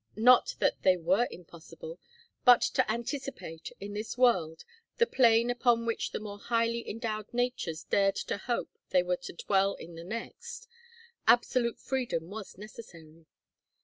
Not 0.15 0.55
that 0.57 0.81
they 0.81 0.97
were 0.97 1.27
impossible; 1.29 1.99
but 2.43 2.61
to 2.61 2.91
anticipate, 2.91 3.71
in 3.79 3.93
this 3.93 4.17
world, 4.17 4.65
the 4.97 5.05
plane 5.05 5.51
upon 5.51 5.85
which 5.85 6.09
the 6.09 6.19
more 6.19 6.39
highly 6.39 6.89
endowed 6.89 7.31
natures 7.31 7.83
dared 7.83 8.15
to 8.15 8.39
hope 8.39 8.71
they 8.89 9.03
were 9.03 9.17
to 9.17 9.33
dwell 9.33 9.75
in 9.75 9.93
the 9.93 10.03
next, 10.03 10.67
absolute 11.27 11.77
freedom 11.77 12.31
was 12.31 12.57
necessary. 12.57 13.27